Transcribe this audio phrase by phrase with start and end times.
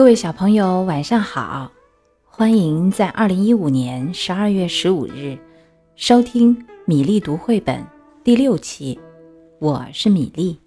[0.00, 1.70] 各位小朋友，晚上好！
[2.24, 5.36] 欢迎在二零一五年十二月十五日
[5.94, 7.86] 收听米粒读绘本
[8.24, 8.98] 第六期。
[9.58, 10.58] 我是米粒。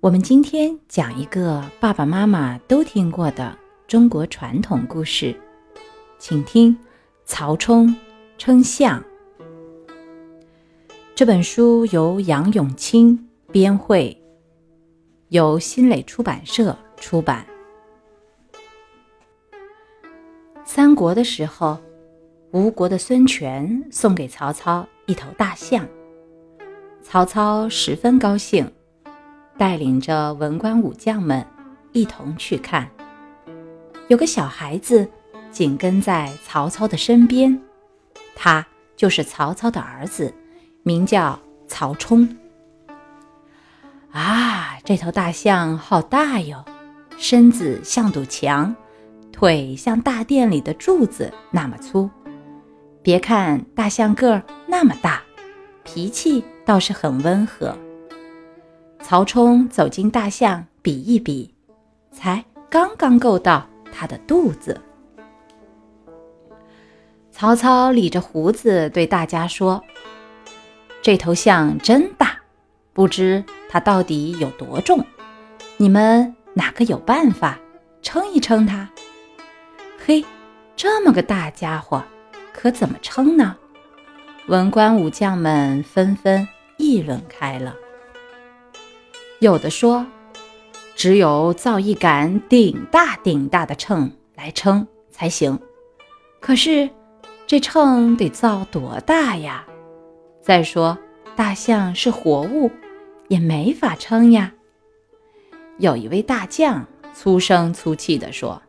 [0.00, 3.56] 我们今天讲一个爸爸妈妈都听过的
[3.88, 5.34] 中国传统故事，
[6.18, 6.76] 请听
[7.24, 7.96] 《曹冲
[8.36, 9.02] 称象》。
[11.14, 13.18] 这本书由杨永清
[13.50, 14.14] 编绘，
[15.30, 17.46] 由新蕾出版社出版。
[20.64, 21.78] 三国的时候，
[22.52, 25.86] 吴国的孙权送给曹操一头大象，
[27.02, 28.70] 曹操十分高兴，
[29.58, 31.44] 带领着文官武将们
[31.92, 32.88] 一同去看。
[34.08, 35.06] 有个小孩子
[35.50, 37.60] 紧跟在曹操的身边，
[38.34, 38.66] 他
[38.96, 40.32] 就是曹操的儿子，
[40.82, 42.36] 名叫曹冲。
[44.10, 46.64] 啊，这头大象好大哟，
[47.18, 48.74] 身子像堵墙。
[49.42, 52.08] 腿像大殿里的柱子那么粗，
[53.02, 55.20] 别看大象个儿那么大，
[55.82, 57.76] 脾气倒是很温和。
[59.00, 61.52] 曹冲走进大象，比一比，
[62.12, 64.80] 才刚刚够到它的肚子。
[67.32, 69.82] 曹操理着胡子对大家说
[71.02, 72.36] ：“这头象真大，
[72.92, 75.04] 不知它到底有多重？
[75.78, 77.58] 你们哪个有办法
[78.02, 78.88] 称一称它？”
[80.04, 80.24] 嘿，
[80.74, 82.02] 这么个大家伙，
[82.52, 83.56] 可怎么称呢？
[84.48, 87.76] 文官武将们纷纷议论开了。
[89.38, 90.04] 有的说，
[90.96, 95.56] 只有造一杆顶大顶大的秤来称才行。
[96.40, 96.90] 可是，
[97.46, 99.64] 这秤得造多大呀？
[100.40, 100.98] 再说，
[101.36, 102.72] 大象是活物，
[103.28, 104.52] 也没法称呀。
[105.78, 108.60] 有一位大将粗声粗气地说。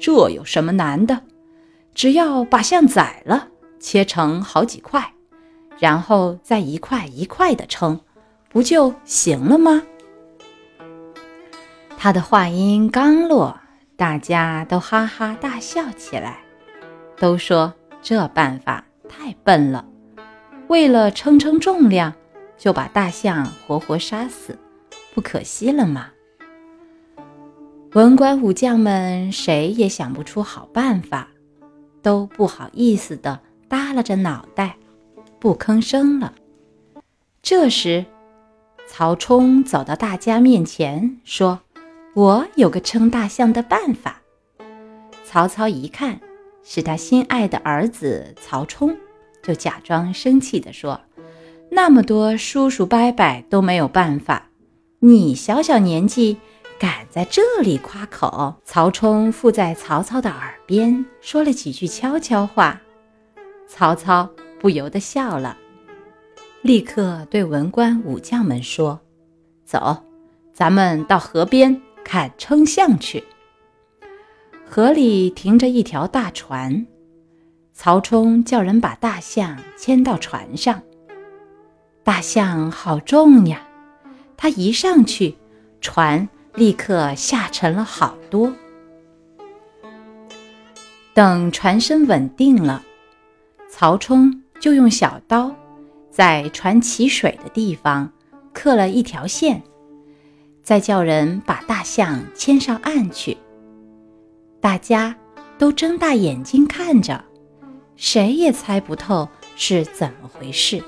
[0.00, 1.20] 这有什么难的？
[1.94, 3.48] 只要把象宰了，
[3.78, 5.12] 切成好几块，
[5.78, 8.00] 然后再一块一块的称，
[8.48, 9.82] 不就行了吗？
[11.98, 13.60] 他的话音刚落，
[13.96, 16.38] 大家都哈哈大笑起来，
[17.18, 19.84] 都说这办法太笨了。
[20.68, 22.14] 为了称称重量，
[22.56, 24.56] 就把大象活活杀死，
[25.12, 26.08] 不可惜了吗？
[27.94, 31.26] 文官武将们谁也想不出好办法，
[32.00, 34.76] 都不好意思地耷拉着脑袋，
[35.40, 36.32] 不吭声了。
[37.42, 38.04] 这时，
[38.86, 41.58] 曹冲走到大家面前，说
[42.14, 44.22] ：“我有个称大象的办法。”
[45.26, 46.20] 曹操一看
[46.62, 48.96] 是他心爱的儿子曹冲，
[49.42, 51.00] 就假装生气地说
[51.72, 54.46] ：“那么多叔叔伯伯都没有办法，
[55.00, 56.36] 你小小年纪。”
[56.80, 58.54] 敢在这里夸口？
[58.64, 62.80] 曹冲附在曹操的耳边说了几句悄悄话，
[63.68, 64.26] 曹操
[64.58, 65.58] 不由得笑了，
[66.62, 68.98] 立刻对文官武将们说
[69.62, 70.02] ：“走，
[70.54, 73.22] 咱们到河边看称象去。”
[74.66, 76.86] 河里停着一条大船，
[77.74, 80.80] 曹冲叫人把大象牵到船上。
[82.02, 83.68] 大象好重呀，
[84.38, 85.36] 他一上去，
[85.82, 86.26] 船。
[86.54, 88.52] 立刻下沉了好多。
[91.12, 92.82] 等船身稳定了，
[93.68, 95.54] 曹冲就用小刀
[96.10, 98.10] 在船起水的地方
[98.52, 99.62] 刻了一条线，
[100.62, 103.36] 再叫人把大象牵上岸去。
[104.60, 105.14] 大家
[105.58, 107.24] 都睁大眼睛看着，
[107.96, 110.82] 谁也猜不透是怎么回事。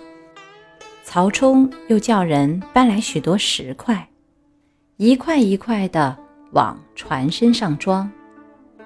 [1.04, 4.08] 曹冲又叫人搬来许多石块。
[5.02, 6.16] 一块一块的
[6.52, 8.08] 往船身上装，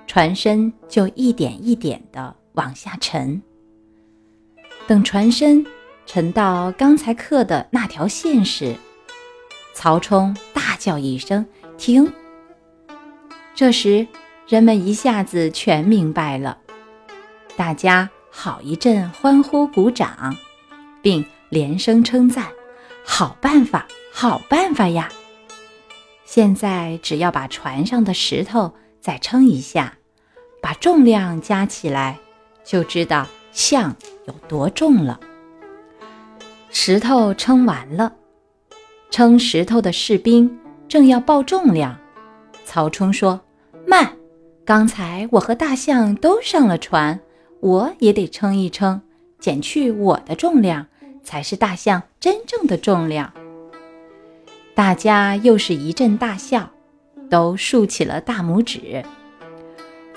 [0.06, 3.42] 船身就一点一点的往下沉。
[4.86, 5.62] 等船身
[6.06, 8.74] 沉到刚才刻的那条线时，
[9.74, 11.44] 曹冲大叫一声
[11.76, 12.10] “停”。
[13.54, 14.06] 这时，
[14.48, 16.56] 人们一下子全明白了，
[17.56, 20.34] 大家好一阵欢呼鼓掌，
[21.02, 22.46] 并连声称赞
[23.04, 25.10] ：“好办法，好办法呀！”
[26.26, 29.96] 现在只要把船上的石头再称一下，
[30.60, 32.18] 把重量加起来，
[32.64, 33.94] 就知道象
[34.26, 35.20] 有多重了。
[36.68, 38.12] 石头称完了，
[39.08, 40.58] 称石头的士兵
[40.88, 41.96] 正要报重量，
[42.64, 43.40] 曹冲说
[43.86, 44.16] ：“慢，
[44.64, 47.20] 刚才我和大象都上了船，
[47.60, 49.00] 我也得称一称，
[49.38, 50.86] 减去我的重量，
[51.22, 53.32] 才是大象真正的重量。”
[54.76, 56.68] 大家又是一阵大笑，
[57.30, 59.02] 都竖起了大拇指。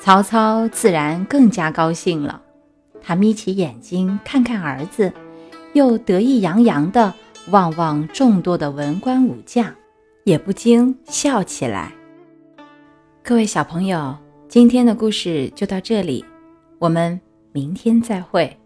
[0.02, 2.42] 曹操自然更加高兴了，
[3.02, 5.14] 他眯起眼睛看看儿子，
[5.72, 7.14] 又得意洋洋地
[7.52, 9.74] 望望众多的文官武将，
[10.26, 11.94] 也不禁笑起来。
[13.24, 14.14] 各位小朋友，
[14.50, 16.26] 今天的故事就到这里，
[16.80, 17.18] 我们
[17.54, 18.59] 明天再会。